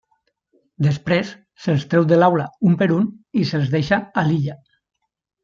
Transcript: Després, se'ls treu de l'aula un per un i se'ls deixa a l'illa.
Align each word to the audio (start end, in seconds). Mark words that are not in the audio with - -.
Després, 0.85 1.33
se'ls 1.65 1.85
treu 1.91 2.07
de 2.13 2.17
l'aula 2.21 2.47
un 2.71 2.79
per 2.81 2.89
un 2.97 3.05
i 3.43 3.45
se'ls 3.53 3.71
deixa 3.77 4.01
a 4.23 4.27
l'illa. 4.31 4.59